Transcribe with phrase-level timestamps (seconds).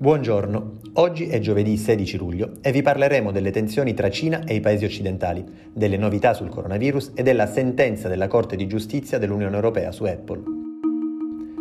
[0.00, 4.60] Buongiorno, oggi è giovedì 16 luglio e vi parleremo delle tensioni tra Cina e i
[4.60, 5.44] paesi occidentali,
[5.74, 10.42] delle novità sul coronavirus e della sentenza della Corte di giustizia dell'Unione Europea su Apple.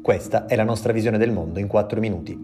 [0.00, 2.40] Questa è la nostra visione del mondo in 4 minuti.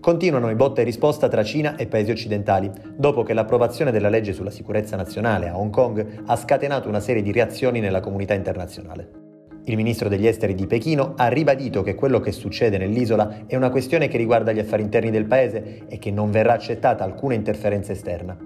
[0.00, 4.32] Continuano i botta e risposta tra Cina e paesi occidentali, dopo che l'approvazione della legge
[4.32, 9.21] sulla sicurezza nazionale a Hong Kong ha scatenato una serie di reazioni nella comunità internazionale.
[9.64, 13.70] Il ministro degli esteri di Pechino ha ribadito che quello che succede nell'isola è una
[13.70, 17.92] questione che riguarda gli affari interni del paese e che non verrà accettata alcuna interferenza
[17.92, 18.36] esterna.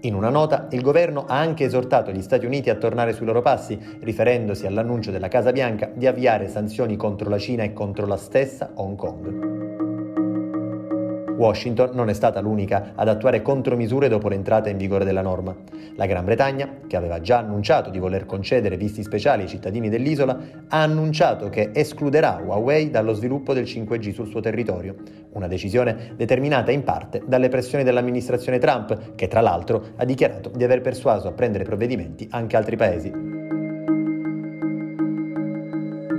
[0.00, 3.42] In una nota, il governo ha anche esortato gli Stati Uniti a tornare sui loro
[3.42, 8.16] passi, riferendosi all'annuncio della Casa Bianca di avviare sanzioni contro la Cina e contro la
[8.16, 9.63] stessa Hong Kong.
[11.36, 15.54] Washington non è stata l'unica ad attuare contromisure dopo l'entrata in vigore della norma.
[15.96, 20.38] La Gran Bretagna, che aveva già annunciato di voler concedere visti speciali ai cittadini dell'isola,
[20.68, 24.96] ha annunciato che escluderà Huawei dallo sviluppo del 5G sul suo territorio,
[25.32, 30.64] una decisione determinata in parte dalle pressioni dell'amministrazione Trump, che tra l'altro ha dichiarato di
[30.64, 33.33] aver persuaso a prendere provvedimenti anche altri paesi.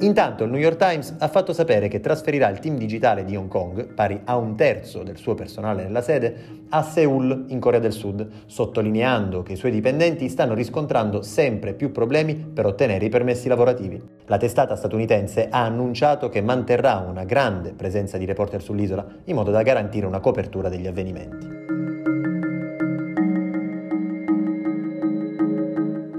[0.00, 3.48] Intanto il New York Times ha fatto sapere che trasferirà il team digitale di Hong
[3.48, 7.92] Kong, pari a un terzo del suo personale nella sede, a Seoul, in Corea del
[7.92, 13.48] Sud, sottolineando che i suoi dipendenti stanno riscontrando sempre più problemi per ottenere i permessi
[13.48, 14.02] lavorativi.
[14.26, 19.50] La testata statunitense ha annunciato che manterrà una grande presenza di reporter sull'isola, in modo
[19.50, 21.55] da garantire una copertura degli avvenimenti.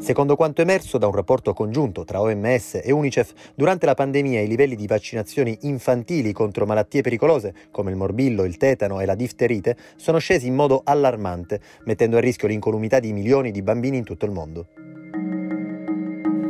[0.08, 4.48] Secondo quanto emerso da un rapporto congiunto tra OMS e Unicef, durante la pandemia i
[4.48, 9.76] livelli di vaccinazioni infantili contro malattie pericolose come il morbillo, il tetano e la difterite
[9.98, 14.24] sono scesi in modo allarmante, mettendo a rischio l'incolumità di milioni di bambini in tutto
[14.24, 14.68] il mondo.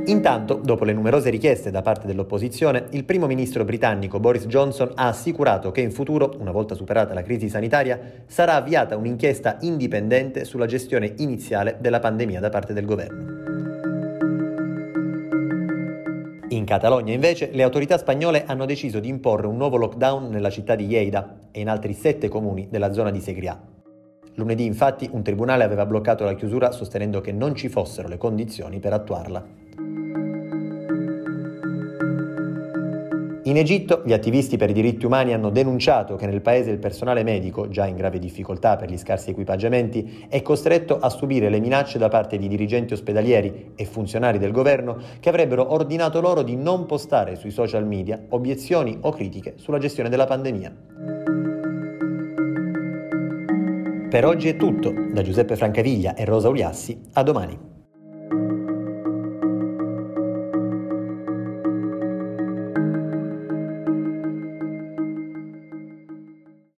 [0.06, 5.08] Intanto, dopo le numerose richieste da parte dell'opposizione, il primo ministro britannico Boris Johnson ha
[5.08, 10.68] assicurato che in futuro, una volta superata la crisi sanitaria, sarà avviata un'inchiesta indipendente sulla
[10.68, 13.27] gestione iniziale della pandemia da parte del governo.
[16.50, 20.76] In Catalogna invece le autorità spagnole hanno deciso di imporre un nuovo lockdown nella città
[20.76, 23.60] di Lleida e in altri sette comuni della zona di Segrià.
[24.36, 28.80] Lunedì infatti un tribunale aveva bloccato la chiusura sostenendo che non ci fossero le condizioni
[28.80, 29.46] per attuarla.
[33.48, 37.24] In Egitto gli attivisti per i diritti umani hanno denunciato che nel paese il personale
[37.24, 41.98] medico, già in grave difficoltà per gli scarsi equipaggiamenti, è costretto a subire le minacce
[41.98, 46.86] da parte di dirigenti ospedalieri e funzionari del governo che avrebbero ordinato loro di non
[46.86, 50.76] postare sui social media obiezioni o critiche sulla gestione della pandemia.
[54.10, 57.67] Per oggi è tutto, da Giuseppe Francaviglia e Rosa Uliassi, a domani.